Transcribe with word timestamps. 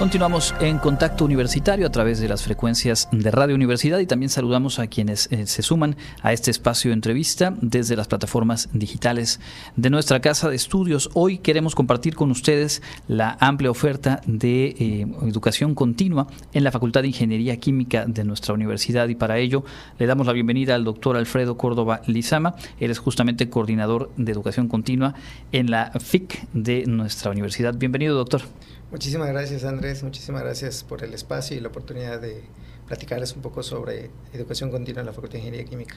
Continuamos 0.00 0.54
en 0.62 0.78
contacto 0.78 1.26
universitario 1.26 1.86
a 1.86 1.90
través 1.90 2.20
de 2.20 2.28
las 2.28 2.42
frecuencias 2.42 3.06
de 3.12 3.30
Radio 3.30 3.54
Universidad 3.54 3.98
y 3.98 4.06
también 4.06 4.30
saludamos 4.30 4.78
a 4.78 4.86
quienes 4.86 5.30
eh, 5.30 5.46
se 5.46 5.60
suman 5.60 5.94
a 6.22 6.32
este 6.32 6.50
espacio 6.50 6.88
de 6.88 6.94
entrevista 6.94 7.54
desde 7.60 7.96
las 7.96 8.08
plataformas 8.08 8.70
digitales 8.72 9.40
de 9.76 9.90
nuestra 9.90 10.20
casa 10.20 10.48
de 10.48 10.56
estudios. 10.56 11.10
Hoy 11.12 11.36
queremos 11.36 11.74
compartir 11.74 12.14
con 12.14 12.30
ustedes 12.30 12.80
la 13.08 13.36
amplia 13.40 13.70
oferta 13.70 14.22
de 14.24 14.68
eh, 14.68 15.06
educación 15.28 15.74
continua 15.74 16.28
en 16.54 16.64
la 16.64 16.72
Facultad 16.72 17.02
de 17.02 17.08
Ingeniería 17.08 17.58
Química 17.58 18.06
de 18.06 18.24
nuestra 18.24 18.54
universidad 18.54 19.06
y 19.08 19.16
para 19.16 19.36
ello 19.36 19.64
le 19.98 20.06
damos 20.06 20.26
la 20.26 20.32
bienvenida 20.32 20.76
al 20.76 20.84
doctor 20.84 21.18
Alfredo 21.18 21.58
Córdoba 21.58 22.00
Lizama. 22.06 22.54
Él 22.78 22.90
es 22.90 22.98
justamente 22.98 23.50
coordinador 23.50 24.10
de 24.16 24.32
educación 24.32 24.66
continua 24.66 25.12
en 25.52 25.70
la 25.70 25.92
FIC 26.00 26.48
de 26.54 26.86
nuestra 26.86 27.30
universidad. 27.30 27.74
Bienvenido, 27.76 28.16
doctor. 28.16 28.40
Muchísimas 28.90 29.28
gracias 29.28 29.64
Andrés, 29.64 30.02
muchísimas 30.02 30.42
gracias 30.42 30.82
por 30.82 31.04
el 31.04 31.14
espacio 31.14 31.56
y 31.56 31.60
la 31.60 31.68
oportunidad 31.68 32.20
de 32.20 32.42
platicarles 32.88 33.36
un 33.36 33.42
poco 33.42 33.62
sobre 33.62 34.10
educación 34.32 34.70
continua 34.70 35.00
en 35.00 35.06
la 35.06 35.12
Facultad 35.12 35.34
de 35.34 35.38
Ingeniería 35.38 35.68
Química. 35.68 35.94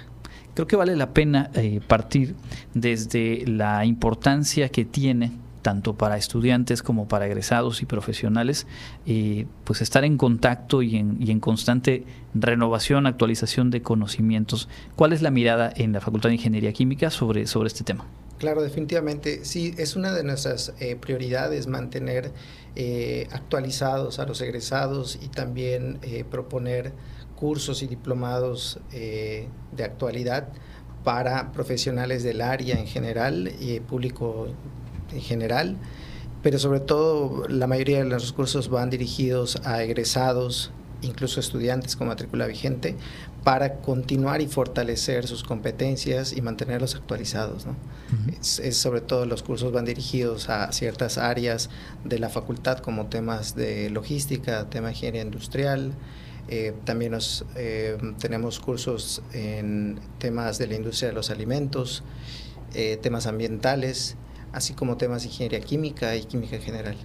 Creo 0.54 0.68
que 0.68 0.76
vale 0.76 0.96
la 0.96 1.12
pena 1.12 1.50
eh, 1.56 1.82
partir 1.88 2.36
desde 2.76 3.48
la 3.48 3.84
importancia 3.84 4.70
que 4.70 4.86
tiene 4.86 5.32
tanto 5.64 5.96
para 5.96 6.18
estudiantes 6.18 6.84
como 6.84 7.08
para 7.08 7.26
egresados 7.26 7.82
y 7.82 7.88
profesionales, 7.88 8.68
eh, 9.08 9.48
pues 9.64 9.82
estar 9.82 10.04
en 10.04 10.18
contacto 10.18 10.84
y 10.84 10.98
en, 10.98 11.18
y 11.20 11.32
en, 11.32 11.40
constante 11.40 12.04
renovación, 12.36 13.08
actualización 13.08 13.72
de 13.72 13.82
conocimientos. 13.82 14.70
¿Cuál 14.96 15.14
es 15.14 15.24
la 15.24 15.32
mirada 15.32 15.74
en 15.76 15.94
la 15.94 16.02
Facultad 16.02 16.30
de 16.30 16.36
Ingeniería 16.36 16.72
Química 16.72 17.10
sobre, 17.10 17.48
sobre 17.48 17.68
este 17.68 17.84
tema? 17.84 18.06
Claro, 18.44 18.62
definitivamente. 18.62 19.46
Sí, 19.46 19.74
es 19.78 19.96
una 19.96 20.12
de 20.12 20.22
nuestras 20.22 20.74
eh, 20.82 20.98
prioridades 20.98 21.68
mantener 21.68 22.34
eh, 22.76 23.30
actualizados 23.32 24.20
a 24.20 24.26
los 24.26 24.42
egresados 24.42 25.18
y 25.22 25.30
también 25.30 26.00
eh, 26.02 26.26
proponer 26.30 26.92
cursos 27.38 27.84
y 27.84 27.88
diplomados 27.88 28.82
de 28.92 29.84
actualidad 29.84 30.50
para 31.06 31.54
profesionales 31.54 32.24
del 32.24 32.42
área 32.42 32.78
en 32.78 32.86
general 32.86 33.50
y 33.62 33.80
público 33.80 34.48
en 35.14 35.22
general, 35.22 35.78
pero 36.42 36.60
sobre 36.60 36.80
todo 36.80 37.48
la 37.48 37.68
mayoría 37.68 38.00
de 38.00 38.06
los 38.06 38.34
cursos 38.34 38.70
van 38.70 38.90
dirigidos 38.90 39.58
a 39.64 39.84
egresados 39.84 40.72
incluso 41.04 41.40
estudiantes 41.40 41.96
con 41.96 42.08
matrícula 42.08 42.48
vigente, 42.48 42.96
para 43.44 43.82
continuar 43.82 44.42
y 44.42 44.48
fortalecer 44.48 45.28
sus 45.28 45.44
competencias 45.44 46.34
y 46.34 46.42
mantenerlos 46.42 46.96
actualizados. 46.96 47.66
¿no? 47.66 47.76
es, 48.40 48.78
sobre 48.78 49.02
todo 49.02 49.26
los 49.26 49.44
cursos 49.44 49.72
van 49.72 49.86
dirigidos 49.86 50.50
a 50.50 50.72
ciertas 50.72 51.18
áreas 51.18 51.70
de 52.06 52.20
la 52.20 52.30
facultad 52.30 52.80
como 52.80 53.08
temas 53.08 53.56
de 53.56 53.90
logística, 53.90 54.70
tema 54.70 54.88
de 54.88 54.94
ingeniería 54.94 55.22
industrial. 55.24 55.94
Eh, 56.48 56.74
también 56.86 57.12
nos, 57.12 57.46
eh, 57.56 57.98
tenemos 58.20 58.60
cursos 58.60 59.22
en 59.34 60.00
temas 60.20 60.58
de 60.58 60.68
la 60.68 60.76
industria 60.76 61.10
de 61.10 61.16
los 61.16 61.30
alimentos, 61.30 62.04
eh, 62.74 62.98
temas 63.02 63.28
ambientales, 63.28 64.16
así 64.54 64.74
como 64.74 64.96
temas 64.98 65.24
de 65.24 65.30
ingeniería 65.30 65.60
química 65.60 66.16
y 66.16 66.24
química 66.24 66.56
en 66.56 66.62
general. 66.62 66.96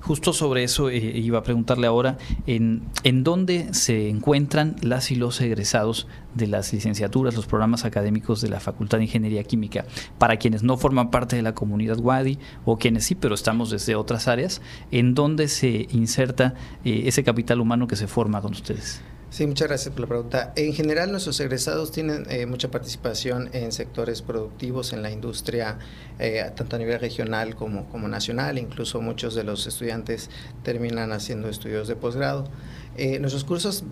Justo 0.00 0.32
sobre 0.32 0.64
eso 0.64 0.90
eh, 0.90 0.96
iba 0.96 1.38
a 1.38 1.42
preguntarle 1.42 1.86
ahora, 1.86 2.18
¿en, 2.46 2.82
¿en 3.04 3.22
dónde 3.22 3.72
se 3.72 4.08
encuentran 4.08 4.76
las 4.82 5.10
y 5.10 5.14
los 5.14 5.40
egresados 5.40 6.08
de 6.34 6.48
las 6.48 6.72
licenciaturas, 6.72 7.36
los 7.36 7.46
programas 7.46 7.84
académicos 7.84 8.40
de 8.40 8.48
la 8.48 8.58
Facultad 8.60 8.98
de 8.98 9.04
Ingeniería 9.04 9.44
Química? 9.44 9.84
Para 10.18 10.38
quienes 10.38 10.62
no 10.62 10.76
forman 10.76 11.10
parte 11.10 11.36
de 11.36 11.42
la 11.42 11.54
comunidad 11.54 11.98
WADI 11.98 12.38
o 12.64 12.78
quienes 12.78 13.04
sí, 13.04 13.14
pero 13.14 13.34
estamos 13.34 13.70
desde 13.70 13.94
otras 13.94 14.26
áreas, 14.26 14.60
¿en 14.90 15.14
dónde 15.14 15.46
se 15.48 15.86
inserta 15.92 16.54
eh, 16.84 17.02
ese 17.06 17.22
capital 17.22 17.60
humano 17.60 17.86
que 17.86 17.96
se 17.96 18.08
forma 18.08 18.40
con 18.40 18.52
ustedes? 18.52 19.00
Sí, 19.30 19.46
muchas 19.46 19.68
gracias 19.68 19.92
por 19.92 20.00
la 20.00 20.06
pregunta. 20.08 20.52
En 20.56 20.72
general, 20.74 21.12
nuestros 21.12 21.38
egresados 21.38 21.92
tienen 21.92 22.26
eh, 22.28 22.46
mucha 22.46 22.68
participación 22.68 23.48
en 23.52 23.70
sectores 23.70 24.22
productivos 24.22 24.92
en 24.92 25.02
la 25.02 25.12
industria, 25.12 25.78
eh, 26.18 26.50
tanto 26.56 26.74
a 26.74 26.78
nivel 26.80 26.98
regional 26.98 27.54
como, 27.54 27.88
como 27.90 28.08
nacional. 28.08 28.58
Incluso 28.58 29.00
muchos 29.00 29.36
de 29.36 29.44
los 29.44 29.68
estudiantes 29.68 30.30
terminan 30.64 31.12
haciendo 31.12 31.48
estudios 31.48 31.86
de 31.86 31.94
posgrado. 31.94 32.48
Eh, 32.96 33.20
nuestros 33.20 33.44
cursos 33.44 33.84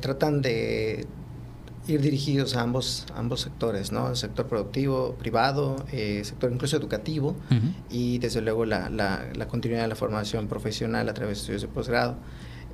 tratan 0.00 0.42
de 0.42 1.06
ir 1.86 2.00
dirigidos 2.00 2.56
a 2.56 2.62
ambos, 2.62 3.06
ambos 3.14 3.42
sectores, 3.42 3.92
¿no? 3.92 4.10
El 4.10 4.16
sector 4.16 4.46
productivo, 4.46 5.14
privado, 5.14 5.76
eh, 5.92 6.22
sector 6.24 6.52
incluso 6.52 6.76
educativo 6.76 7.36
uh 7.50 7.54
-huh. 7.54 7.72
y 7.90 8.18
desde 8.18 8.40
luego 8.40 8.64
la, 8.64 8.88
la, 8.88 9.26
la, 9.34 9.48
continuidad 9.48 9.82
de 9.82 9.88
la 9.88 9.94
formación 9.94 10.48
profesional 10.48 11.08
a 11.08 11.14
través 11.14 11.38
de 11.38 11.40
estudios 11.40 11.62
de 11.62 11.68
posgrado. 11.68 12.16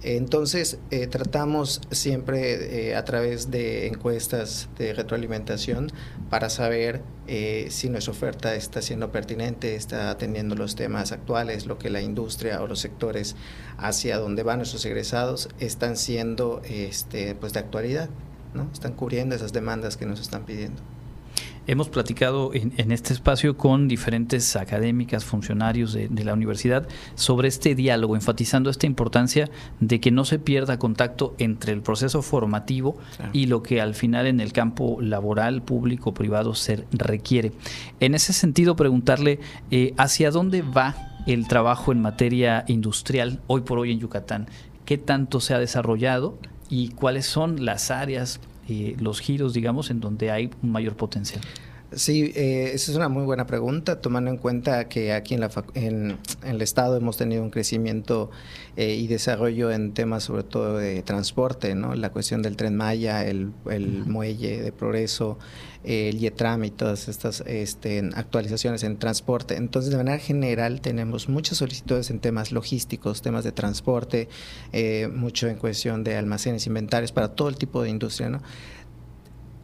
Entonces, 0.02 0.78
eh, 0.90 1.06
tratamos 1.06 1.82
siempre 1.90 2.88
eh, 2.88 2.96
a 2.96 3.04
través 3.04 3.50
de 3.50 3.86
encuestas 3.86 4.70
de 4.78 4.94
retroalimentación 4.94 5.92
para 6.30 6.48
saber 6.48 7.02
eh, 7.26 7.66
si 7.70 7.90
nuestra 7.90 8.12
oferta 8.12 8.54
está 8.54 8.80
siendo 8.80 9.12
pertinente, 9.12 9.74
está 9.74 10.10
atendiendo 10.10 10.54
los 10.54 10.74
temas 10.74 11.12
actuales, 11.12 11.66
lo 11.66 11.78
que 11.78 11.90
la 11.90 12.00
industria 12.00 12.62
o 12.62 12.66
los 12.66 12.80
sectores 12.80 13.36
hacia 13.76 14.18
donde 14.18 14.42
van 14.42 14.58
nuestros 14.58 14.86
egresados 14.86 15.50
están 15.58 15.98
siendo 15.98 16.62
este, 16.64 17.34
pues 17.34 17.52
de 17.52 17.60
actualidad, 17.60 18.08
¿no? 18.54 18.70
están 18.72 18.94
cubriendo 18.94 19.34
esas 19.34 19.52
demandas 19.52 19.98
que 19.98 20.06
nos 20.06 20.18
están 20.20 20.46
pidiendo. 20.46 20.80
Hemos 21.70 21.88
platicado 21.88 22.52
en, 22.52 22.72
en, 22.78 22.90
este 22.90 23.12
espacio 23.12 23.56
con 23.56 23.86
diferentes 23.86 24.56
académicas, 24.56 25.24
funcionarios 25.24 25.92
de, 25.92 26.08
de, 26.08 26.24
la 26.24 26.34
universidad 26.34 26.88
sobre 27.14 27.46
este 27.46 27.76
diálogo, 27.76 28.16
enfatizando 28.16 28.70
esta 28.70 28.86
importancia 28.86 29.48
de 29.78 30.00
que 30.00 30.10
no 30.10 30.24
se 30.24 30.40
pierda 30.40 30.80
contacto 30.80 31.36
entre 31.38 31.72
el 31.72 31.80
proceso 31.80 32.22
formativo 32.22 32.98
claro. 33.16 33.30
y 33.32 33.46
lo 33.46 33.62
que 33.62 33.80
al 33.80 33.94
final 33.94 34.26
en 34.26 34.40
el 34.40 34.52
campo 34.52 35.00
laboral, 35.00 35.62
público, 35.62 36.12
privado 36.12 36.56
se 36.56 36.86
requiere. 36.90 37.52
En 38.00 38.16
ese 38.16 38.32
sentido, 38.32 38.74
preguntarle 38.74 39.38
eh, 39.70 39.94
hacia 39.96 40.32
dónde 40.32 40.62
va 40.62 40.96
el 41.28 41.46
trabajo 41.46 41.92
en 41.92 42.02
materia 42.02 42.64
industrial 42.66 43.42
hoy 43.46 43.60
por 43.60 43.78
hoy 43.78 43.92
en 43.92 44.00
Yucatán. 44.00 44.48
¿Qué 44.86 44.98
tanto 44.98 45.38
se 45.38 45.54
ha 45.54 45.60
desarrollado 45.60 46.36
y 46.68 46.88
cuáles 46.88 47.26
son 47.26 47.64
las 47.64 47.92
áreas 47.92 48.40
eh, 48.70 48.96
los 49.00 49.20
giros, 49.20 49.52
digamos, 49.52 49.90
en 49.90 50.00
donde 50.00 50.30
hay 50.30 50.50
un 50.62 50.72
mayor 50.72 50.96
potencial? 50.96 51.42
Sí, 51.92 52.32
eh, 52.36 52.70
esa 52.72 52.92
es 52.92 52.96
una 52.96 53.08
muy 53.08 53.24
buena 53.24 53.48
pregunta, 53.48 54.00
tomando 54.00 54.30
en 54.30 54.36
cuenta 54.36 54.88
que 54.88 55.12
aquí 55.12 55.34
en, 55.34 55.40
la, 55.40 55.50
en, 55.74 56.18
en 56.42 56.48
el 56.48 56.62
Estado 56.62 56.96
hemos 56.96 57.16
tenido 57.16 57.42
un 57.42 57.50
crecimiento 57.50 58.30
eh, 58.76 58.94
y 58.94 59.08
desarrollo 59.08 59.72
en 59.72 59.92
temas 59.92 60.22
sobre 60.22 60.44
todo 60.44 60.78
de 60.78 61.02
transporte, 61.02 61.74
¿no? 61.74 61.96
la 61.96 62.10
cuestión 62.10 62.42
del 62.42 62.56
tren 62.56 62.76
Maya, 62.76 63.26
el, 63.26 63.50
el 63.68 64.04
muelle 64.06 64.62
de 64.62 64.70
progreso, 64.70 65.36
el 65.82 66.20
IETRAM 66.20 66.64
y 66.64 66.70
todas 66.70 67.08
estas 67.08 67.42
este, 67.46 68.08
actualizaciones 68.14 68.84
en 68.84 68.96
transporte. 68.98 69.56
Entonces, 69.56 69.90
de 69.90 69.96
manera 69.96 70.18
general, 70.18 70.80
tenemos 70.80 71.28
muchas 71.28 71.58
solicitudes 71.58 72.10
en 72.10 72.20
temas 72.20 72.52
logísticos, 72.52 73.22
temas 73.22 73.42
de 73.42 73.52
transporte, 73.52 74.28
eh, 74.72 75.08
mucho 75.12 75.48
en 75.48 75.56
cuestión 75.56 76.04
de 76.04 76.16
almacenes, 76.16 76.66
inventarios, 76.66 77.12
para 77.12 77.34
todo 77.34 77.48
el 77.48 77.56
tipo 77.56 77.82
de 77.82 77.90
industria, 77.90 78.28
¿no? 78.28 78.42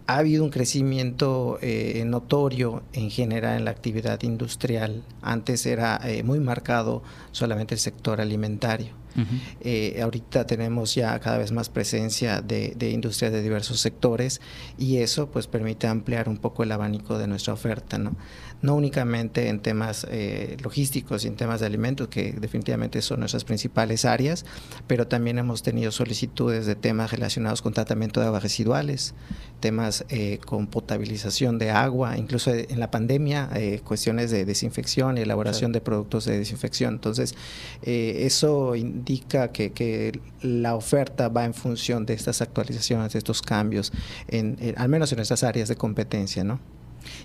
Ha 0.07 0.19
habido 0.19 0.45
un 0.45 0.51
crecimiento 0.51 1.59
eh, 1.63 2.05
notorio 2.07 2.83
en 2.93 3.11
general 3.11 3.57
en 3.57 3.65
la 3.65 3.73
actividad 3.73 4.23
industrial. 4.23 5.03
Antes 5.21 5.67
era 5.67 6.01
eh, 6.05 6.23
muy 6.23 6.39
marcado 6.39 7.03
solamente 7.33 7.75
el 7.75 7.81
sector 7.81 8.21
alimentario. 8.21 9.06
Uh 9.17 9.21
-huh. 9.21 9.41
eh, 9.61 10.01
ahorita 10.03 10.47
tenemos 10.47 10.95
ya 10.95 11.19
cada 11.21 11.39
vez 11.39 11.53
más 11.53 11.69
presencia 11.69 12.41
de, 12.43 12.75
de, 12.77 12.91
industrias 12.91 13.33
de 13.33 13.43
diversos 13.43 13.81
sectores 13.81 14.41
y 14.79 14.99
eso 14.99 15.31
pues 15.31 15.47
permite 15.47 15.87
ampliar 15.87 16.29
un 16.29 16.37
poco 16.39 16.63
el 16.63 16.73
abanico 16.73 17.19
de 17.19 17.27
nuestra 17.27 17.53
oferta, 17.53 17.99
¿no? 17.99 18.17
No 18.63 18.75
únicamente 18.75 19.49
en 19.49 19.61
temas 19.61 20.07
eh, 20.11 20.57
logísticos 20.63 21.25
y 21.25 21.29
en 21.29 21.37
temas 21.37 21.61
de 21.61 21.67
alimentos, 21.67 22.09
que 22.09 22.33
definitivamente 22.33 23.03
son 23.03 23.21
nuestras 23.21 23.45
principales 23.45 24.07
áreas, 24.07 24.47
pero 24.87 25.07
también 25.07 25.39
hemos 25.39 25.63
tenido 25.63 25.93
solicitudes 25.93 26.65
de 26.65 26.75
temas 26.75 27.11
relacionados 27.11 27.61
con 27.61 27.75
tratamiento 27.75 28.21
de 28.21 28.27
aguas 28.27 28.43
residuales, 28.43 29.15
temas 29.61 30.07
eh, 30.09 30.39
con 30.45 30.69
potabilización 30.69 31.59
de 31.59 31.71
agua, 31.71 32.17
incluso 32.17 32.51
en 32.51 32.81
la 32.81 32.91
pandemia, 32.91 33.51
eh, 33.55 33.81
cuestiones 33.85 34.31
de 34.31 34.47
desinfección 34.47 35.19
y 35.19 35.21
elaboración 35.21 35.71
claro. 35.71 35.81
de 35.81 35.81
productos 35.83 36.25
de 36.25 36.39
desinfección. 36.39 36.95
Entonces, 36.95 37.35
eso 37.83 38.75
que, 39.07 40.21
la 40.43 40.77
oferta 40.77 41.29
va 41.29 41.45
en 41.45 41.55
función 41.55 42.07
de 42.07 42.15
estas 42.15 42.43
actualizaciones, 42.43 43.13
de 43.13 43.19
estos 43.19 43.43
cambios, 43.43 43.93
en, 44.29 44.75
al 44.77 44.89
menos 44.89 45.11
en 45.13 45.17
nuestras 45.17 45.43
áreas 45.43 45.69
de 45.69 45.77
competencia, 45.77 46.45
¿no? 46.45 46.61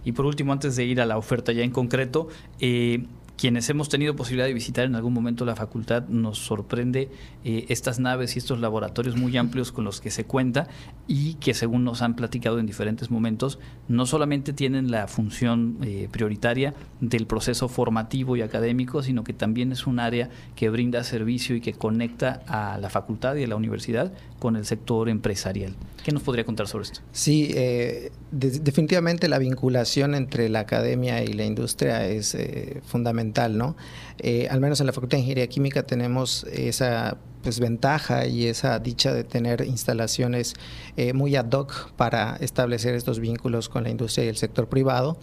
Y 0.06 0.12
por 0.12 0.26
último, 0.26 0.54
antes 0.54 0.76
de 0.76 0.86
ir 0.86 1.02
a 1.02 1.06
la 1.06 1.18
oferta 1.18 1.52
ya 1.52 1.64
en 1.64 1.72
concreto, 1.72 2.28
eh, 2.60 3.06
quienes 3.42 3.68
hemos 3.72 3.90
tenido 3.90 4.16
posibilidad 4.16 4.46
de 4.46 4.54
visitar 4.54 4.86
en 4.86 4.94
algún 4.94 5.14
momento 5.14 5.46
la 5.46 5.56
facultad, 5.56 6.08
nos 6.10 6.38
sorprende 6.38 7.10
eh, 7.44 7.66
estas 7.70 7.98
naves 8.00 8.36
y 8.36 8.38
estos 8.38 8.60
laboratorios 8.60 9.18
muy 9.18 9.36
amplios 9.36 9.72
con 9.72 9.84
los 9.84 10.00
que 10.00 10.12
se 10.12 10.26
cuenta 10.26 10.68
y 11.08 11.34
que 11.36 11.56
según 11.56 11.84
nos 11.84 12.04
han 12.04 12.16
platicado 12.16 12.60
en 12.60 12.68
diferentes 12.68 13.10
momentos, 13.10 13.58
no 13.88 14.06
solamente 14.06 14.54
tienen 14.54 14.92
la 14.92 15.08
función 15.08 15.80
eh, 15.82 16.08
prioritaria 16.12 16.76
del 17.00 17.26
proceso 17.26 17.68
formativo 17.68 18.38
y 18.38 18.44
académico, 18.44 19.02
sino 19.02 19.24
que 19.24 19.34
también 19.34 19.72
es 19.72 19.88
un 19.88 19.98
área 19.98 20.30
que 20.56 20.70
brinda 20.70 21.04
servicio 21.04 21.56
y 21.56 21.62
que 21.62 21.74
conecta 21.74 22.44
a 22.46 22.78
la 22.78 22.92
facultad 22.92 23.36
y 23.38 23.44
a 23.44 23.48
la 23.48 23.56
universidad 23.56 24.14
con 24.38 24.56
el 24.56 24.66
sector 24.68 25.10
empresarial. 25.10 25.74
¿Qué 26.04 26.12
nos 26.12 26.22
podría 26.22 26.46
contar 26.46 26.68
sobre 26.68 26.84
esto? 26.84 27.02
Sí, 27.12 27.50
eh, 27.56 28.12
definitivamente 28.32 29.28
la 29.28 29.40
vinculación 29.40 30.14
entre 30.14 30.48
la 30.50 30.60
academia 30.60 31.24
y 31.24 31.34
la 31.34 31.46
industria 31.46 32.08
es 32.08 32.38
fundamental 32.86 33.31
¿no? 33.58 33.76
Eh, 34.24 34.48
al 34.52 34.60
menos 34.60 34.80
en 34.80 34.86
la 34.86 34.94
Facultad 34.94 35.18
de 35.18 35.22
Ingeniería 35.22 35.48
Química 35.48 35.84
tenemos 35.84 36.44
esa 36.52 37.18
pues, 37.42 37.60
ventaja 37.60 38.28
y 38.28 38.46
esa 38.46 38.78
dicha 38.78 39.14
de 39.14 39.24
tener 39.24 39.66
instalaciones 39.66 40.54
eh, 40.96 41.14
muy 41.14 41.36
ad 41.36 41.52
hoc 41.52 41.92
para 41.94 42.36
establecer 42.36 42.94
estos 42.94 43.20
vínculos 43.20 43.68
con 43.68 43.84
la 43.84 43.90
industria 43.90 44.26
y 44.26 44.28
el 44.28 44.38
sector 44.38 44.70
privado 44.70 45.18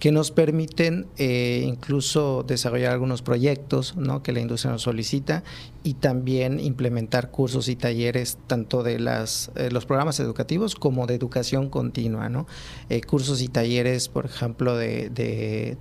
que 0.00 0.10
nos 0.10 0.32
permiten 0.32 1.06
eh, 1.18 1.62
incluso 1.64 2.42
desarrollar 2.42 2.92
algunos 2.92 3.22
proyectos 3.22 3.94
¿no? 3.96 4.22
que 4.22 4.32
la 4.32 4.40
industria 4.40 4.72
nos 4.72 4.82
solicita 4.82 5.44
y 5.84 5.94
también 5.94 6.58
implementar 6.58 7.30
cursos 7.30 7.68
y 7.68 7.76
talleres 7.76 8.38
tanto 8.46 8.82
de 8.82 8.98
las, 8.98 9.52
los 9.70 9.84
programas 9.84 10.18
educativos 10.18 10.74
como 10.74 11.06
de 11.06 11.14
educación 11.14 11.68
continua. 11.68 12.30
¿no? 12.30 12.46
cursos 13.06 13.42
y 13.42 13.48
talleres, 13.48 14.08
por 14.08 14.24
ejemplo, 14.24 14.74
de, 14.74 15.10
de 15.10 15.76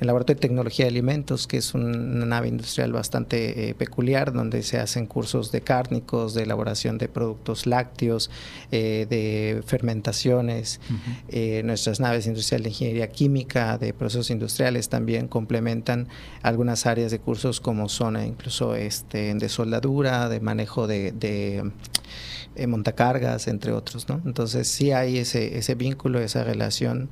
el 0.00 0.06
Laboratorio 0.06 0.36
de 0.36 0.48
Tecnología 0.48 0.84
de 0.84 0.90
Alimentos, 0.90 1.46
que 1.46 1.56
es 1.56 1.74
una 1.74 2.26
nave 2.26 2.48
industrial 2.48 2.92
bastante 2.92 3.70
eh, 3.70 3.74
peculiar, 3.74 4.32
donde 4.32 4.62
se 4.62 4.78
hacen 4.78 5.06
cursos 5.06 5.52
de 5.52 5.62
cárnicos, 5.62 6.34
de 6.34 6.42
elaboración 6.42 6.98
de 6.98 7.08
productos 7.08 7.66
lácteos, 7.66 8.30
eh, 8.72 9.06
de 9.08 9.62
fermentaciones. 9.66 10.80
Eh, 11.28 11.62
nuestras 11.64 12.00
naves 12.00 12.26
industriales 12.26 12.64
de 12.64 12.70
ingeniería 12.70 13.08
química, 13.08 13.78
de 13.78 13.92
procesos 13.92 14.30
industriales, 14.30 14.88
también 14.88 15.28
complementan 15.28 16.08
algunas 16.42 16.86
áreas 16.86 17.10
de 17.10 17.18
cursos 17.18 17.60
como 17.60 17.88
son 17.88 18.22
incluso 18.22 18.74
este, 18.74 19.34
de 19.34 19.48
soldadura, 19.48 20.28
de 20.28 20.40
manejo 20.40 20.86
de, 20.86 21.12
de 21.12 22.66
montacargas, 22.66 23.48
entre 23.48 23.72
otros. 23.72 24.08
¿no? 24.08 24.20
Entonces 24.24 24.68
sí 24.68 24.92
hay 24.92 25.18
ese, 25.18 25.58
ese 25.58 25.74
vínculo, 25.74 26.20
esa 26.20 26.44
relación 26.44 27.10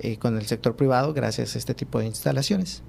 eh, 0.00 0.18
con 0.18 0.36
el 0.36 0.46
sector 0.46 0.76
privado 0.76 1.12
gracias 1.12 1.54
a 1.54 1.58
este 1.58 1.74
tipo 1.74 1.98
de 1.98 2.06
instalaciones. 2.06 2.82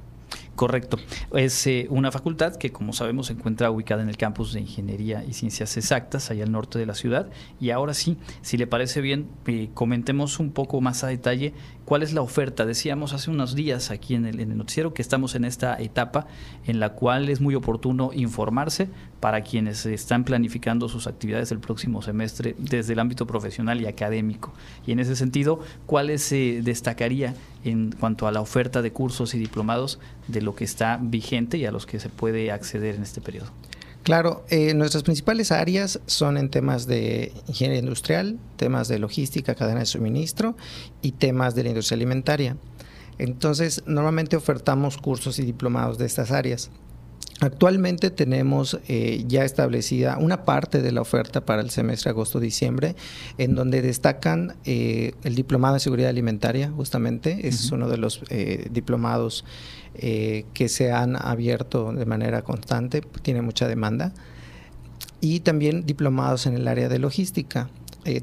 Correcto. 0.56 0.98
Es 1.34 1.68
eh, 1.68 1.86
una 1.90 2.12
facultad 2.12 2.56
que, 2.56 2.72
como 2.72 2.92
sabemos, 2.92 3.28
se 3.28 3.34
encuentra 3.34 3.70
ubicada 3.70 4.02
en 4.02 4.10
el 4.10 4.18
campus 4.18 4.54
de 4.54 4.62
Ingeniería 4.62 5.24
y 5.24 5.34
Ciencias 5.34 5.78
Exactas, 5.78 6.32
allá 6.32 6.44
al 6.46 6.52
norte 6.52 6.80
de 6.80 6.86
la 6.88 6.96
ciudad. 6.96 7.30
Y 7.60 7.70
ahora 7.70 7.94
sí, 7.94 8.18
si 8.42 8.58
le 8.58 8.66
parece 8.66 9.02
bien, 9.02 9.28
eh, 9.46 9.70
comentemos 9.74 10.40
un 10.40 10.52
poco 10.52 10.82
más 10.82 11.04
a 11.04 11.08
detalle 11.08 11.54
cuál 11.86 12.02
es 12.02 12.12
la 12.12 12.22
oferta. 12.22 12.66
Decíamos 12.66 13.14
hace 13.14 13.30
unos 13.30 13.54
días 13.54 13.92
aquí 13.92 14.16
en 14.16 14.26
el, 14.26 14.40
en 14.40 14.52
el 14.52 14.58
noticiero 14.58 14.96
que 14.96 15.04
estamos 15.04 15.36
en 15.36 15.46
esta 15.46 15.80
etapa 15.80 16.26
en 16.66 16.80
la 16.80 16.94
cual 16.94 17.30
es 17.30 17.40
muy 17.40 17.54
oportuno 17.54 18.10
informarse 18.14 18.90
para 19.20 19.42
quienes 19.42 19.86
están 19.86 20.24
planificando 20.24 20.90
sus 20.90 21.08
actividades 21.08 21.52
el 21.52 21.60
próximo 21.60 22.02
semestre 22.02 22.56
desde 22.58 22.94
el 22.94 23.00
ámbito 23.00 23.26
profesional 23.26 23.82
y 23.82 23.86
académico. 23.86 24.54
Y 24.86 24.92
en 24.92 25.00
ese 25.00 25.16
sentido, 25.16 25.60
¿cuáles 25.86 26.22
se 26.22 26.62
destacaría 26.62 27.34
en 27.64 27.92
cuanto 27.92 28.28
a 28.28 28.32
la 28.32 28.42
oferta 28.42 28.82
de 28.82 28.92
cursos 28.92 29.34
y 29.34 29.40
diplomados 29.40 30.00
de 30.28 30.42
lo 30.42 30.56
que 30.56 30.64
está 30.64 31.00
vigente 31.02 31.58
y 31.58 31.66
a 31.66 31.72
los 31.72 31.86
que 31.86 32.00
se 32.00 32.10
puede 32.10 32.52
acceder 32.52 32.96
en 32.96 33.04
este 33.04 33.22
periodo? 33.22 33.52
Claro, 34.04 34.46
eh, 34.50 34.74
nuestras 34.74 35.04
principales 35.04 35.52
áreas 35.52 36.00
son 36.06 36.38
en 36.38 36.50
temas 36.50 36.88
de 36.88 37.34
ingeniería 37.48 37.82
industrial, 37.82 38.40
temas 38.56 38.88
de 38.88 39.00
logística, 39.00 39.54
cadena 39.54 39.82
de 39.82 39.86
suministro 39.86 40.56
y 41.02 41.12
temas 41.12 41.56
de 41.56 41.64
la 41.64 41.70
industria 41.70 41.98
alimentaria. 41.98 42.56
Entonces, 43.18 43.84
normalmente 43.86 44.38
ofertamos 44.38 44.98
cursos 44.98 45.40
y 45.40 45.44
diplomados 45.44 45.98
de 45.98 46.06
estas 46.06 46.32
áreas. 46.32 46.70
Actualmente 47.40 48.10
tenemos 48.10 48.80
eh, 48.88 49.24
ya 49.28 49.46
establecida 49.46 50.18
una 50.18 50.44
parte 50.44 50.82
de 50.82 50.92
la 50.92 51.02
oferta 51.02 51.46
para 51.46 51.62
el 51.62 51.70
semestre 51.70 52.10
agosto-diciembre, 52.10 52.96
en 53.38 53.54
donde 53.54 53.84
destacan 53.84 54.56
eh, 54.66 55.14
el 55.24 55.36
diplomado 55.36 55.76
en 55.76 55.80
seguridad 55.80 56.10
alimentaria, 56.10 56.72
justamente, 56.72 57.48
es 57.48 57.72
uno 57.72 57.90
de 57.90 57.98
los 57.98 58.24
eh, 58.30 58.68
diplomados 58.72 59.46
que 60.00 60.70
se 60.70 60.92
han 60.92 61.16
abierto 61.16 61.92
de 61.92 62.06
manera 62.06 62.44
constante, 62.44 63.02
tiene 63.24 63.42
mucha 63.42 63.68
demanda, 63.68 64.14
y 65.22 65.40
también 65.40 65.88
diplomados 65.88 66.46
en 66.46 66.54
el 66.54 66.68
área 66.68 66.88
de 66.88 67.00
logística. 67.00 67.68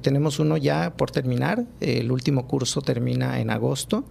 tenemos 0.01 0.39
uno 0.39 0.57
ya 0.57 0.95
por 0.97 1.11
terminar, 1.11 1.65
el 1.81 2.13
último 2.13 2.47
curso 2.47 2.81
termina 2.81 3.41
en 3.41 3.51
agosto. 3.51 4.05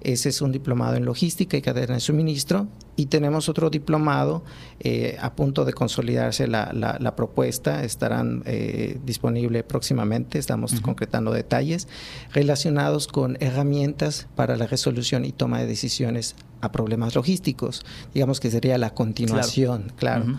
Ese 0.00 0.30
es 0.30 0.40
un 0.40 0.52
diplomado 0.52 0.96
en 0.96 1.04
logística 1.04 1.56
y 1.56 1.62
cadena 1.62 1.94
de 1.94 2.00
suministro. 2.00 2.68
Y 2.96 3.06
tenemos 3.06 3.48
otro 3.48 3.70
diplomado 3.70 4.42
eh, 4.80 5.16
a 5.20 5.34
punto 5.34 5.64
de 5.64 5.72
consolidarse 5.72 6.46
la, 6.46 7.14
propuesta. 7.16 7.84
Estarán 7.84 8.42
eh, 8.46 8.98
disponible 9.04 9.62
próximamente. 9.62 10.38
Estamos 10.38 10.80
concretando 10.80 11.32
detalles 11.32 11.88
relacionados 12.32 13.08
con 13.08 13.36
herramientas 13.40 14.28
para 14.36 14.56
la 14.56 14.66
resolución 14.66 15.24
y 15.24 15.32
toma 15.32 15.60
de 15.60 15.66
decisiones 15.66 16.36
a 16.60 16.72
problemas 16.72 17.14
logísticos. 17.14 17.84
Digamos 18.12 18.40
que 18.40 18.50
sería 18.50 18.76
la 18.78 18.94
continuación, 18.94 19.92
claro. 19.96 20.38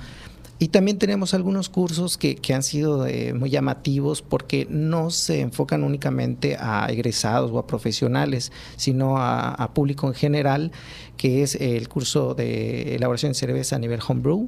Y 0.62 0.68
también 0.68 1.00
tenemos 1.00 1.34
algunos 1.34 1.70
cursos 1.70 2.20
que, 2.20 2.40
han 2.54 2.62
sido 2.62 3.08
eh, 3.08 3.34
muy 3.34 3.50
llamativos 3.50 4.22
porque 4.22 4.68
no 4.70 5.10
se 5.10 5.40
enfocan 5.40 5.84
únicamente 5.84 6.56
a 6.56 6.86
egresados 6.88 7.50
o 7.50 7.58
a 7.58 7.66
profesionales, 7.66 8.52
sino 8.76 9.18
a, 9.18 9.72
público 9.74 10.08
en 10.08 10.14
general, 10.14 10.72
que 11.18 11.42
es 11.42 11.56
el 11.56 11.90
curso 11.90 12.36
de 12.36 12.94
elaboración 12.94 13.32
de 13.32 13.40
cerveza 13.40 13.78
a 13.78 13.80
nivel 13.80 14.02
homebrew 14.08 14.48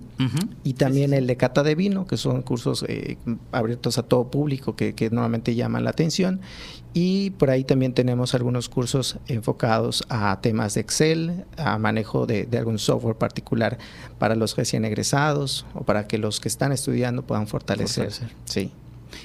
y 0.63 0.74
también 0.74 1.15
el 1.15 1.25
de 1.25 1.36
cata 1.36 1.63
de 1.63 1.74
vino, 1.74 2.06
que 2.06 2.18
son 2.18 2.44
cursos 2.44 2.86
eh, 2.88 3.18
abiertos 3.51 3.98
a 3.98 4.04
todo 4.04 4.30
público 4.30 4.75
que, 4.75 4.94
que 4.94 5.09
normalmente 5.09 5.56
llaman 5.56 5.83
la 5.83 5.89
atención. 5.89 6.42
Y 6.94 7.31
por 7.31 7.50
ahí 7.50 7.63
también 7.63 7.94
tenemos 7.94 8.36
algunos 8.36 8.69
cursos 8.69 9.18
enfocados 9.28 10.04
a 10.10 10.40
temas 10.42 10.75
de 10.75 10.81
Excel, 10.81 11.45
a 11.57 11.78
manejo 11.80 12.28
de, 12.28 12.48
algún 12.57 12.78
software 12.78 13.16
particular 13.16 13.80
para 14.19 14.36
los 14.36 14.56
recién 14.56 14.86
egresados 14.86 15.66
o 15.74 15.84
para 15.84 16.07
que 16.07 16.19
los 16.19 16.40
que 16.40 16.48
están 16.48 16.72
estudiando 16.72 17.24
puedan 17.24 17.48
fortalecer. 17.48 18.12
Sí. 18.45 18.72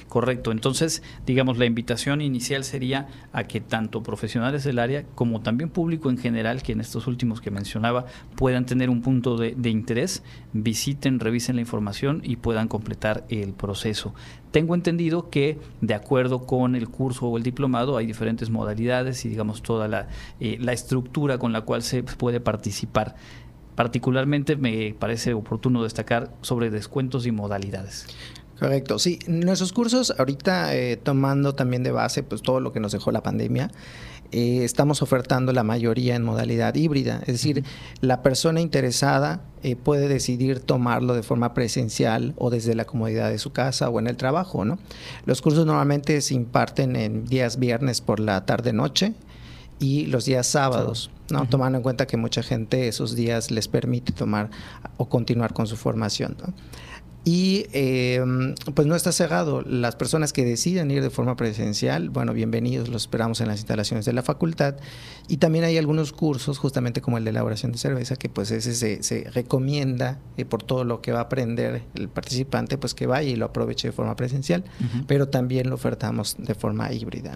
Correcto. 0.07 0.51
Entonces, 0.51 1.03
digamos, 1.25 1.57
la 1.57 1.65
invitación 1.65 2.21
inicial 2.21 2.63
sería 2.63 3.07
a 3.33 3.43
que 3.43 3.61
tanto 3.61 4.03
profesionales 4.03 4.63
del 4.63 4.79
área 4.79 5.03
como 5.15 5.41
también 5.41 5.69
público 5.69 6.09
en 6.09 6.17
general, 6.17 6.63
que 6.63 6.71
en 6.71 6.81
estos 6.81 7.07
últimos 7.07 7.41
que 7.41 7.51
mencionaba, 7.51 8.05
puedan 8.35 8.65
tener 8.65 8.89
un 8.89 9.01
punto 9.01 9.37
de, 9.37 9.69
interés, 9.69 10.23
visiten, 10.53 11.19
revisen 11.19 11.55
la 11.55 11.61
información 11.61 12.21
y 12.23 12.37
puedan 12.37 12.67
completar 12.67 13.25
el 13.29 13.53
proceso. 13.53 14.13
Tengo 14.51 14.73
entendido 14.73 15.29
que 15.29 15.59
de 15.81 15.93
acuerdo 15.93 16.45
con 16.45 16.75
el 16.75 16.89
curso 16.89 17.27
o 17.27 17.37
el 17.37 17.43
diplomado 17.43 17.97
hay 17.97 18.05
diferentes 18.05 18.49
modalidades 18.49 19.23
y 19.25 19.29
digamos 19.29 19.61
toda 19.61 19.87
la, 19.87 20.07
eh, 20.39 20.57
la 20.59 20.73
estructura 20.73 21.37
con 21.37 21.53
la 21.53 21.61
cual 21.61 21.83
se 21.83 22.03
puede 22.03 22.39
participar. 22.39 23.15
Particularmente 23.75 24.57
me 24.57 24.93
parece 24.97 25.33
oportuno 25.33 25.83
destacar 25.83 26.33
sobre 26.41 26.69
descuentos 26.69 27.25
y 27.25 27.31
modalidades. 27.31 28.07
Correcto, 28.59 28.99
sí. 28.99 29.19
Nuestros 29.27 29.71
cursos, 29.71 30.13
ahorita 30.17 30.75
eh, 30.75 30.97
tomando 30.97 31.55
también 31.55 31.81
de 31.81 31.91
base 31.91 32.23
pues 32.23 32.41
todo 32.41 32.59
lo 32.59 32.73
que 32.73 32.81
nos 32.81 32.91
dejó 32.91 33.11
la 33.11 33.23
pandemia, 33.23 33.71
eh, 34.31 34.63
estamos 34.63 35.01
ofertando 35.01 35.53
la 35.53 35.63
mayoría 35.63 36.15
en 36.15 36.23
modalidad 36.23 36.75
híbrida. 36.75 37.19
Es 37.21 37.27
decir, 37.27 37.63
la 38.01 38.21
persona 38.21 38.59
interesada 38.59 39.41
eh, 39.63 39.77
puede 39.77 40.09
decidir 40.09 40.59
tomarlo 40.59 41.13
de 41.13 41.23
forma 41.23 41.53
presencial 41.53 42.33
o 42.37 42.49
desde 42.49 42.75
la 42.75 42.83
comodidad 42.83 43.29
de 43.29 43.39
su 43.39 43.53
casa 43.53 43.89
o 43.89 43.97
en 43.97 44.07
el 44.07 44.17
trabajo. 44.17 44.65
¿no? 44.65 44.77
Los 45.25 45.41
cursos 45.41 45.65
normalmente 45.65 46.19
se 46.19 46.33
imparten 46.33 46.97
en 46.97 47.25
días 47.25 47.59
viernes 47.59 48.01
por 48.01 48.19
la 48.19 48.45
tarde-noche 48.45 49.13
y 49.79 50.07
los 50.07 50.25
días 50.25 50.45
sábados, 50.45 51.09
¿no? 51.31 51.47
tomando 51.47 51.77
en 51.77 51.83
cuenta 51.83 52.05
que 52.05 52.17
mucha 52.17 52.43
gente 52.43 52.89
esos 52.89 53.15
días 53.15 53.49
les 53.51 53.69
permite 53.69 54.11
tomar 54.11 54.49
o 54.97 55.07
continuar 55.07 55.53
con 55.53 55.65
su 55.65 55.77
formación. 55.77 56.35
¿no? 56.45 56.53
Y 57.25 57.65
em, 57.73 58.55
pues 58.73 58.87
no 58.87 58.95
está 58.95 59.11
cerrado. 59.11 59.61
Las 59.61 59.95
personas 59.95 60.31
que 60.31 60.45
deciden 60.45 60.89
ir 60.89 61.01
de 61.01 61.09
forma 61.09 61.35
presencial, 61.35 62.09
bueno, 62.09 62.33
bienvenidos, 62.33 62.87
los 62.87 63.03
esperamos 63.03 63.41
en 63.41 63.49
las 63.49 63.59
instalaciones 63.59 64.05
de 64.05 64.13
la 64.13 64.23
facultad. 64.23 64.77
Y 65.27 65.37
también 65.37 65.65
hay 65.65 65.77
algunos 65.77 66.13
cursos, 66.13 66.57
justamente 66.57 67.01
como 67.01 67.17
el 67.17 67.25
de 67.25 67.31
elaboración 67.31 67.73
de 67.73 67.77
cerveza, 67.77 68.15
que 68.15 68.29
pues 68.29 68.51
ese 68.51 69.03
se, 69.03 69.29
recomienda 69.31 70.19
eh, 70.37 70.45
por 70.45 70.63
todo 70.63 70.85
lo 70.85 71.01
que 71.01 71.11
va 71.11 71.19
a 71.19 71.23
aprender 71.23 71.83
el 71.93 72.07
participante, 72.07 72.77
pues 72.77 72.93
que 72.93 73.05
vaya 73.05 73.29
y 73.29 73.35
lo 73.35 73.45
aproveche 73.45 73.89
de 73.89 73.91
forma 73.91 74.15
presencial, 74.15 74.63
pero 75.05 75.27
también 75.27 75.69
lo 75.69 75.75
ofertamos 75.75 76.37
de 76.39 76.55
forma 76.55 76.91
híbrida. 76.93 77.35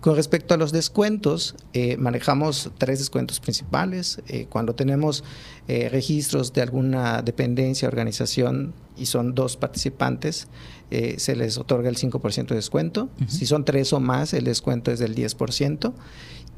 Con 0.00 0.14
respecto 0.14 0.54
a 0.54 0.56
los 0.56 0.70
descuentos, 0.70 1.56
eh, 1.72 1.96
manejamos 1.96 2.70
tres 2.78 3.00
descuentos 3.00 3.40
principales. 3.40 4.22
Eh, 4.28 4.46
cuando 4.48 4.74
tenemos 4.74 5.24
registros 5.66 6.54
de 6.54 6.62
alguna 6.62 7.20
dependencia, 7.20 7.88
organización, 7.88 8.72
y 8.98 9.06
son 9.06 9.34
dos 9.34 9.56
participantes, 9.56 10.48
eh, 10.90 11.16
se 11.18 11.36
les 11.36 11.58
otorga 11.58 11.88
el 11.88 11.96
5% 11.96 12.48
de 12.48 12.54
descuento. 12.56 13.08
Si 13.26 13.46
son 13.46 13.64
tres 13.64 13.92
o 13.92 14.00
más, 14.00 14.32
el 14.34 14.44
descuento 14.44 14.90
es 14.90 14.98
del 14.98 15.14
10%. 15.14 15.92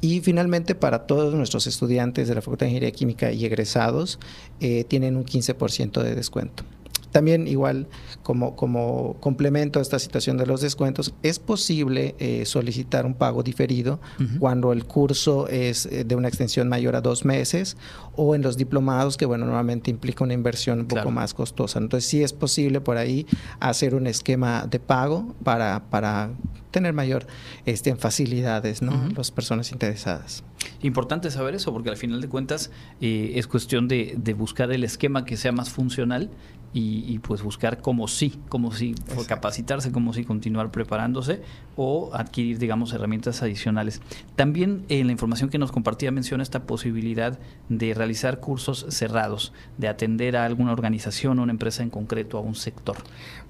Y 0.01 0.21
finalmente, 0.21 0.73
para 0.73 1.05
todos 1.05 1.33
nuestros 1.35 1.67
estudiantes 1.67 2.27
de 2.27 2.35
la 2.35 2.41
Facultad 2.41 2.65
de 2.65 2.71
Ingeniería 2.71 2.91
Química 2.91 3.31
y 3.31 3.45
egresados, 3.45 4.19
eh, 4.59 4.83
tienen 4.85 5.15
un 5.15 5.25
15% 5.25 6.01
de 6.01 6.15
descuento. 6.15 6.63
También 7.11 7.47
igual 7.47 7.87
como, 8.23 8.55
como 8.55 9.17
complemento 9.19 9.79
a 9.79 9.81
esta 9.81 9.99
situación 9.99 10.37
de 10.37 10.45
los 10.45 10.61
descuentos, 10.61 11.13
es 11.23 11.39
posible 11.39 12.15
eh, 12.19 12.45
solicitar 12.45 13.05
un 13.05 13.13
pago 13.13 13.43
diferido 13.43 13.99
cuando 14.39 14.71
el 14.71 14.85
curso 14.85 15.47
es 15.47 15.85
eh, 15.85 16.03
de 16.03 16.15
una 16.15 16.27
extensión 16.27 16.69
mayor 16.69 16.95
a 16.95 17.01
dos 17.01 17.25
meses 17.25 17.77
o 18.15 18.35
en 18.35 18.41
los 18.41 18.57
diplomados 18.57 19.17
que 19.17 19.25
bueno 19.25 19.45
normalmente 19.45 19.89
implica 19.89 20.23
una 20.23 20.33
inversión 20.33 20.81
un 20.81 20.87
poco 20.87 21.11
más 21.11 21.33
costosa. 21.33 21.79
Entonces 21.79 22.09
sí 22.09 22.23
es 22.23 22.33
posible 22.33 22.81
por 22.81 22.97
ahí 22.97 23.25
hacer 23.59 23.95
un 23.95 24.07
esquema 24.07 24.65
de 24.69 24.79
pago 24.79 25.35
para, 25.43 25.83
para 25.89 26.31
tener 26.71 26.93
mayor 26.93 27.27
este, 27.65 27.95
facilidades, 27.95 28.81
¿no? 28.81 29.09
Las 29.15 29.31
personas 29.31 29.71
interesadas. 29.71 30.43
Importante 30.81 31.31
saber 31.31 31.55
eso, 31.55 31.71
porque 31.73 31.89
al 31.89 31.97
final 31.97 32.21
de 32.21 32.27
cuentas 32.27 32.71
eh, 33.01 33.33
es 33.35 33.47
cuestión 33.47 33.87
de, 33.87 34.15
de, 34.17 34.33
buscar 34.33 34.71
el 34.71 34.83
esquema 34.83 35.25
que 35.25 35.37
sea 35.37 35.51
más 35.51 35.69
funcional 35.69 36.29
y, 36.73 37.19
pues 37.19 37.41
buscar 37.41 37.81
como 37.81 38.07
sí, 38.07 38.39
como 38.47 38.71
sí 38.71 38.95
capacitarse, 39.27 39.91
como 39.91 40.13
sí 40.13 40.23
continuar 40.23 40.71
preparándose 40.71 41.41
o 41.75 42.11
adquirir, 42.13 42.59
digamos, 42.59 42.93
herramientas 42.93 43.41
adicionales. 43.43 44.01
También 44.37 44.85
en 44.87 45.07
la 45.07 45.11
información 45.11 45.49
que 45.49 45.57
nos 45.57 45.71
compartía 45.71 46.11
menciona 46.11 46.43
esta 46.43 46.63
posibilidad 46.63 47.37
de 47.67 47.93
realizar 47.93 48.39
cursos 48.39 48.85
cerrados, 48.89 49.51
de 49.77 49.89
atender 49.89 50.37
a 50.37 50.45
alguna 50.45 50.71
organización, 50.71 51.39
o 51.39 51.43
una 51.43 51.51
empresa 51.51 51.83
en 51.83 51.89
concreto, 51.89 52.37
a 52.37 52.41
un 52.41 52.55
sector. 52.55 52.95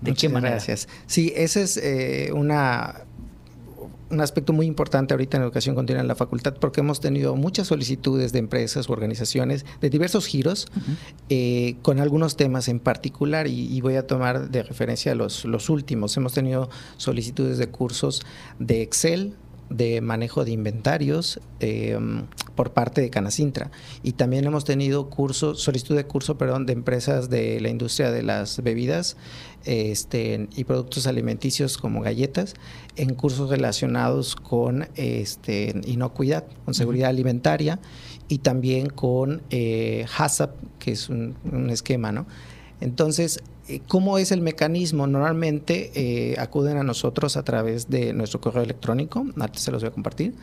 ¿De 0.02 0.14
qué 0.16 0.28
manera? 0.28 0.56
Gracias. 0.56 0.88
Sí, 1.06 1.32
esa 1.36 1.62
es 1.62 1.78
eh, 1.78 2.32
una 2.34 3.06
un 4.12 4.22
aspecto 4.22 4.54
muy 4.54 4.66
importante 4.66 5.14
ahorita 5.14 5.38
en 5.38 5.44
educación 5.44 5.76
continua 5.76 6.02
en 6.02 6.08
la 6.08 6.16
facultad 6.16 6.56
porque 6.60 6.82
hemos 6.82 7.00
tenido 7.00 7.36
muchas 7.36 7.68
solicitudes 7.68 8.32
de 8.32 8.40
empresas 8.40 8.90
u 8.90 8.92
organizaciones 8.92 9.66
de 9.80 9.90
diversos 9.90 10.28
giros 10.28 10.68
eh, 11.30 11.76
con 11.82 12.00
algunos 12.00 12.36
temas 12.36 12.68
en 12.68 12.80
particular 12.80 13.48
y, 13.48 13.82
voy 13.82 13.96
a 13.96 14.06
tomar 14.06 14.52
de 14.52 14.62
referencia 14.62 15.16
los, 15.16 15.44
los 15.46 15.70
últimos. 15.70 16.16
Hemos 16.16 16.34
tenido 16.34 16.70
solicitudes 16.98 17.58
de 17.58 17.68
cursos 17.70 18.22
de 18.60 18.84
Excel, 18.84 19.36
de 19.72 20.02
manejo 20.02 20.44
de 20.44 20.52
inventarios 20.52 21.40
eh, 21.62 21.98
por 22.56 22.74
parte 22.74 23.02
de 23.02 23.10
Canacintra. 23.10 23.72
Y 24.04 24.14
también 24.14 24.46
hemos 24.46 24.66
tenido 24.66 25.10
cursos, 25.10 25.62
solicitud 25.62 25.96
de 25.96 26.06
curso, 26.06 26.38
perdón, 26.38 26.66
de 26.66 26.74
empresas 26.74 27.30
de 27.30 27.60
la 27.62 27.70
industria 27.70 28.12
de 28.12 28.22
las 28.22 28.62
bebidas 28.62 29.16
este, 29.64 30.50
y 30.56 30.66
productos 30.66 31.08
alimenticios 31.08 31.78
como 31.78 32.02
galletas 32.02 32.54
en 32.98 33.16
cursos 33.16 33.50
relacionados 33.50 34.36
con 34.36 34.90
este, 34.96 35.80
inocuidad, 35.86 36.46
con 36.66 36.74
seguridad 36.74 37.10
alimentaria 37.10 37.80
y 38.28 38.40
también 38.40 38.88
con 38.88 39.42
eh, 39.50 40.06
HACCP, 40.18 40.52
que 40.80 40.92
es 40.92 41.10
un, 41.10 41.36
un 41.52 41.70
esquema, 41.70 42.12
¿no? 42.12 42.28
Entonces, 42.82 43.42
¿Cómo 43.88 44.18
es 44.18 44.32
el 44.32 44.42
mecanismo? 44.42 45.08
Normalmente 45.08 45.92
eh, 45.96 46.36
acuden 46.40 46.78
a 46.78 46.84
nosotros 46.84 47.38
a 47.38 47.44
través 47.44 47.90
de 47.90 48.14
nuestro 48.14 48.42
correo 48.42 48.64
electrónico, 48.64 49.26
antes 49.40 49.62
se 49.62 49.72
los 49.72 49.82
voy 49.82 49.90
a 49.90 49.94
compartir, 49.94 50.34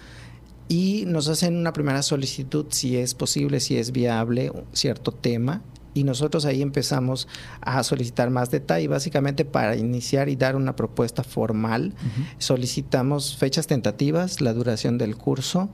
y 0.69 1.05
nos 1.07 1.29
hacen 1.29 1.57
una 1.57 1.73
primera 1.73 2.03
solicitud 2.03 2.67
si 2.71 2.97
es 2.97 3.15
posible, 3.15 3.61
si 3.61 3.77
es 3.77 3.93
viable 3.93 4.53
cierto 4.73 5.13
tema, 5.13 5.63
y 5.95 6.05
nosotros 6.05 6.45
ahí 6.45 6.63
empezamos 6.63 7.27
a 7.61 7.83
solicitar 7.83 8.31
más 8.31 8.51
detalle. 8.51 8.87
Básicamente 8.87 9.45
para 9.45 9.77
iniciar 9.77 10.29
y 10.29 10.37
dar 10.37 10.55
una 10.55 10.77
propuesta 10.77 11.25
formal, 11.25 11.95
solicitamos 12.39 13.37
fechas 13.37 13.67
tentativas, 13.67 14.41
la 14.41 14.53
duración 14.53 14.99
del 14.99 15.17
curso 15.17 15.69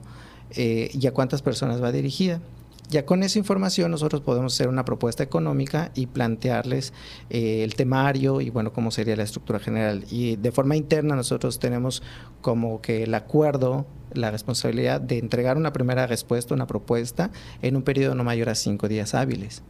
eh, 0.51 0.89
y 0.93 1.05
a 1.05 1.13
cuántas 1.13 1.41
personas 1.41 1.83
va 1.83 1.91
dirigida. 1.91 2.41
Ya 2.89 3.05
con 3.05 3.23
esa 3.23 3.39
información 3.39 3.91
nosotros 3.91 4.21
podemos 4.21 4.53
hacer 4.53 4.67
una 4.67 4.85
propuesta 4.85 5.23
económica 5.23 5.91
y 5.95 6.05
plantearles 6.07 6.93
eh, 7.29 7.63
el 7.63 7.75
temario 7.75 8.41
y 8.41 8.49
bueno, 8.49 8.73
cómo 8.73 8.91
sería 8.91 9.15
la 9.15 9.23
estructura 9.23 9.59
general. 9.59 10.05
Y 10.11 10.35
de 10.35 10.51
forma 10.51 10.75
interna 10.75 11.15
nosotros 11.15 11.59
tenemos 11.59 12.03
como 12.41 12.81
que 12.81 13.03
el 13.03 13.13
acuerdo, 13.13 13.87
la 14.13 14.31
responsabilidad 14.31 15.01
de 15.01 15.17
entregar 15.17 15.57
una 15.57 15.73
primera 15.73 16.05
respuesta, 16.07 16.53
una 16.53 16.67
propuesta 16.67 17.31
en 17.61 17.75
un 17.75 17.81
periodo 17.81 18.15
no 18.15 18.23
mayor 18.23 18.49
a 18.49 18.55
cinco 18.55 18.87
días 18.87 19.15
hábiles. 19.15 19.63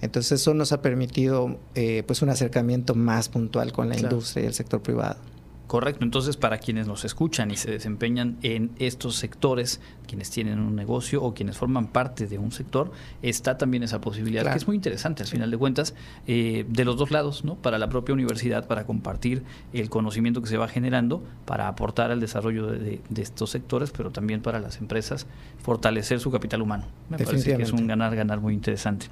Entonces 0.00 0.40
eso 0.40 0.52
nos 0.52 0.72
ha 0.72 0.82
permitido 0.82 1.60
eh, 1.76 2.02
pues 2.06 2.22
un 2.22 2.28
acercamiento 2.28 2.96
más 2.96 3.28
puntual 3.28 3.72
con 3.72 3.88
la 3.88 3.96
industria 3.96 4.42
y 4.42 4.46
el 4.46 4.54
sector 4.54 4.82
privado. 4.82 5.16
Correcto, 5.66 6.04
entonces 6.04 6.36
para 6.36 6.58
quienes 6.58 6.86
nos 6.86 7.04
escuchan 7.06 7.50
y 7.50 7.56
se 7.56 7.70
desempeñan 7.70 8.36
en 8.42 8.70
estos 8.78 9.16
sectores, 9.16 9.80
quienes 10.06 10.30
tienen 10.30 10.60
un 10.60 10.76
negocio 10.76 11.22
o 11.22 11.32
quienes 11.32 11.56
forman 11.56 11.86
parte 11.86 12.26
de 12.26 12.38
un 12.38 12.52
sector, 12.52 12.92
está 13.22 13.56
también 13.56 13.82
esa 13.82 14.00
posibilidad, 14.00 14.50
que 14.50 14.58
es 14.58 14.66
muy 14.66 14.76
interesante 14.76 15.22
al 15.22 15.28
final 15.28 15.50
de 15.50 15.56
cuentas, 15.56 15.94
eh, 16.26 16.66
de 16.68 16.84
los 16.84 16.98
dos 16.98 17.10
lados, 17.10 17.44
¿no? 17.44 17.54
Para 17.54 17.78
la 17.78 17.88
propia 17.88 18.12
universidad, 18.12 18.66
para 18.66 18.84
compartir 18.84 19.42
el 19.72 19.88
conocimiento 19.88 20.42
que 20.42 20.48
se 20.48 20.58
va 20.58 20.68
generando, 20.68 21.22
para 21.46 21.66
aportar 21.66 22.10
al 22.10 22.20
desarrollo 22.20 22.66
de, 22.66 23.00
estos 23.16 23.48
sectores, 23.48 23.90
pero 23.90 24.10
también 24.10 24.42
para 24.42 24.60
las 24.60 24.78
empresas, 24.78 25.26
fortalecer 25.62 26.20
su 26.20 26.30
capital 26.30 26.60
humano. 26.60 26.84
Me 27.08 27.18
parece 27.18 27.56
que 27.56 27.62
es 27.62 27.72
un 27.72 27.86
ganar-ganar 27.86 28.38
muy 28.40 28.52
interesante. 28.52 29.06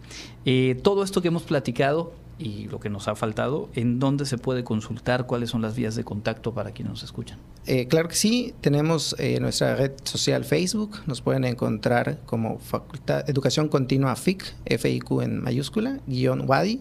Eh, 0.44 0.78
todo 0.82 1.02
esto 1.02 1.22
que 1.22 1.28
hemos 1.28 1.44
platicado 1.44 2.12
y 2.42 2.66
lo 2.68 2.80
que 2.80 2.90
nos 2.90 3.06
ha 3.06 3.14
faltado, 3.14 3.68
¿en 3.74 4.00
dónde 4.00 4.26
se 4.26 4.36
puede 4.36 4.64
consultar? 4.64 5.26
¿Cuáles 5.26 5.50
son 5.50 5.62
las 5.62 5.76
vías 5.76 5.94
de 5.94 6.02
contacto 6.02 6.52
para 6.52 6.72
quienes 6.72 6.92
nos 6.92 7.02
escuchan? 7.04 7.38
Eh, 7.66 7.86
claro 7.86 8.08
que 8.08 8.16
sí, 8.16 8.52
tenemos 8.60 9.14
eh, 9.18 9.38
nuestra 9.40 9.76
red 9.76 9.92
social 10.02 10.44
Facebook, 10.44 10.98
nos 11.06 11.20
pueden 11.22 11.44
encontrar 11.44 12.18
como 12.26 12.58
Facultad 12.58 13.30
Educación 13.30 13.68
Continua 13.68 14.16
FIC, 14.16 14.54
FIQ 14.66 15.22
en 15.22 15.40
mayúscula, 15.40 16.00
guion 16.06 16.48
WADI. 16.48 16.80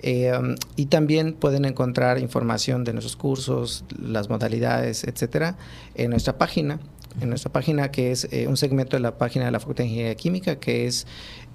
Eh, 0.00 0.32
y 0.76 0.86
también 0.86 1.32
pueden 1.32 1.64
encontrar 1.64 2.20
información 2.20 2.84
de 2.84 2.92
nuestros 2.92 3.16
cursos, 3.16 3.84
las 4.00 4.28
modalidades, 4.28 5.02
etcétera, 5.02 5.56
en 5.96 6.10
nuestra 6.10 6.38
página. 6.38 6.78
En 7.20 7.30
nuestra 7.30 7.50
página, 7.50 7.90
que 7.90 8.12
es 8.12 8.28
un 8.46 8.56
segmento 8.56 8.96
de 8.96 9.00
la 9.00 9.18
página 9.18 9.46
de 9.46 9.50
la 9.50 9.58
Facultad 9.58 9.82
de 9.82 9.88
Ingeniería 9.88 10.14
Química, 10.14 10.60
que 10.60 10.86
es 10.86 11.04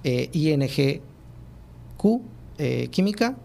INGQ 0.03 1.03
eh, 2.57 2.88
química, 2.89 3.36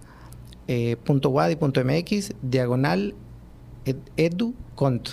eh, 0.66 0.96
.wadi.mx, 1.06 2.32
diagonal 2.42 3.14
edu 4.16 4.54
cont. 4.74 5.10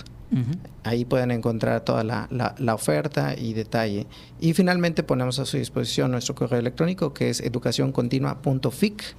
Ahí 0.82 1.04
pueden 1.04 1.30
encontrar 1.30 1.82
toda 1.82 2.04
la, 2.04 2.28
la, 2.30 2.74
oferta 2.74 3.34
y 3.38 3.54
detalle. 3.54 4.06
Y 4.40 4.52
finalmente 4.52 5.02
ponemos 5.02 5.38
a 5.38 5.46
su 5.46 5.56
disposición 5.56 6.10
nuestro 6.10 6.34
correo 6.34 6.58
electrónico 6.58 7.14
que 7.14 7.30
es 7.30 7.40
educacioncontinua.fic 7.40 9.14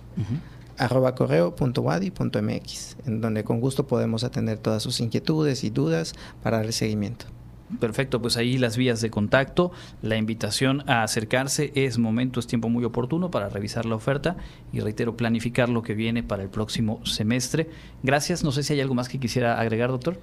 arroba 0.77 1.15
correo.wadi.mx, 1.15 2.97
en 3.05 3.21
donde 3.21 3.43
con 3.43 3.59
gusto 3.59 3.87
podemos 3.87 4.23
atender 4.23 4.59
todas 4.59 4.83
sus 4.83 4.99
inquietudes 4.99 5.63
y 5.63 5.69
dudas 5.69 6.13
para 6.43 6.61
el 6.61 6.71
seguimiento. 6.71 7.25
Perfecto, 7.79 8.21
pues 8.21 8.37
ahí 8.37 8.57
las 8.57 8.77
vías 8.77 9.01
de 9.01 9.09
contacto, 9.09 9.73
la 10.01 10.15
invitación 10.15 10.89
a 10.89 11.03
acercarse, 11.03 11.73
es 11.75 11.97
momento, 11.97 12.39
es 12.39 12.47
tiempo 12.47 12.69
muy 12.69 12.85
oportuno 12.85 13.29
para 13.29 13.49
revisar 13.49 13.85
la 13.85 13.95
oferta 13.95 14.37
y 14.71 14.79
reitero, 14.79 15.17
planificar 15.17 15.67
lo 15.67 15.83
que 15.83 15.93
viene 15.93 16.23
para 16.23 16.43
el 16.43 16.49
próximo 16.49 17.05
semestre. 17.05 17.69
Gracias, 18.03 18.43
no 18.45 18.53
sé 18.53 18.63
si 18.63 18.71
hay 18.73 18.79
algo 18.79 18.95
más 18.95 19.09
que 19.09 19.19
quisiera 19.19 19.59
agregar, 19.59 19.89
doctor. 19.89 20.17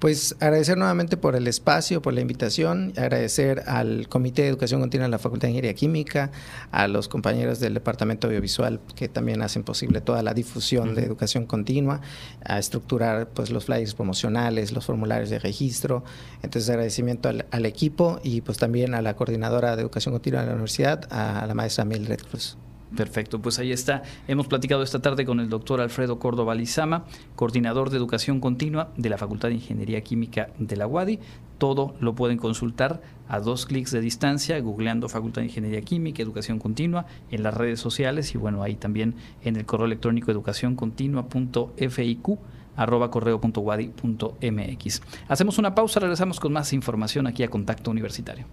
Pues 0.00 0.34
agradecer 0.40 0.78
nuevamente 0.78 1.18
por 1.18 1.36
el 1.36 1.46
espacio, 1.46 2.00
por 2.00 2.14
la 2.14 2.22
invitación, 2.22 2.94
agradecer 2.96 3.64
al 3.66 4.08
Comité 4.08 4.40
de 4.40 4.48
Educación 4.48 4.80
Continua 4.80 5.04
de 5.04 5.10
la 5.10 5.18
Facultad 5.18 5.42
de 5.42 5.50
Ingeniería 5.50 5.74
Química, 5.74 6.30
a 6.72 6.88
los 6.88 7.06
compañeros 7.06 7.60
del 7.60 7.74
Departamento 7.74 8.26
Audiovisual 8.26 8.80
que 8.96 9.10
también 9.10 9.42
hacen 9.42 9.62
posible 9.62 10.00
toda 10.00 10.22
la 10.22 10.32
difusión 10.32 10.94
de 10.94 11.04
educación 11.04 11.44
continua, 11.44 12.00
a 12.42 12.58
estructurar 12.58 13.28
pues 13.28 13.50
los 13.50 13.66
flyers 13.66 13.92
promocionales, 13.92 14.72
los 14.72 14.86
formularios 14.86 15.28
de 15.28 15.38
registro. 15.38 16.02
Entonces 16.42 16.70
agradecimiento 16.70 17.28
al, 17.28 17.66
equipo 17.66 18.20
y 18.22 18.40
pues 18.40 18.56
también 18.56 18.94
a 18.94 19.02
la 19.02 19.16
coordinadora 19.16 19.76
de 19.76 19.82
educación 19.82 20.14
continua 20.14 20.40
de 20.40 20.46
la 20.46 20.52
universidad, 20.54 21.12
a 21.12 21.46
la 21.46 21.52
maestra 21.52 21.84
Mildred 21.84 22.20
Cruz. 22.22 22.56
Perfecto, 22.96 23.40
pues 23.40 23.58
ahí 23.58 23.70
está. 23.70 24.02
Hemos 24.26 24.48
platicado 24.48 24.82
esta 24.82 25.00
tarde 25.00 25.24
con 25.24 25.38
el 25.38 25.48
doctor 25.48 25.80
Alfredo 25.80 26.18
Córdoba 26.18 26.56
Lizama, 26.56 27.04
coordinador 27.36 27.90
de 27.90 27.96
educación 27.96 28.40
continua 28.40 28.92
de 28.96 29.08
la 29.08 29.16
Facultad 29.16 29.48
de 29.48 29.54
Ingeniería 29.54 30.00
Química 30.00 30.48
de 30.58 30.76
la 30.76 30.88
UADI. 30.88 31.20
Todo 31.58 31.94
lo 32.00 32.14
pueden 32.14 32.38
consultar 32.38 33.00
a 33.28 33.38
dos 33.38 33.66
clics 33.66 33.92
de 33.92 34.00
distancia, 34.00 34.58
googleando 34.60 35.08
Facultad 35.08 35.42
de 35.42 35.48
Ingeniería 35.48 35.82
Química, 35.82 36.22
Educación 36.22 36.58
Continua, 36.58 37.06
en 37.30 37.44
las 37.44 37.54
redes 37.54 37.78
sociales 37.78 38.34
y 38.34 38.38
bueno, 38.38 38.62
ahí 38.62 38.74
también 38.74 39.14
en 39.42 39.56
el 39.56 39.66
correo 39.66 39.86
electrónico 39.86 40.32
educacioncontinua.fiq. 40.32 42.38
Hacemos 45.28 45.58
una 45.58 45.74
pausa, 45.74 46.00
regresamos 46.00 46.40
con 46.40 46.52
más 46.52 46.72
información 46.72 47.26
aquí 47.26 47.42
a 47.42 47.48
Contacto 47.48 47.90
Universitario. 47.90 48.46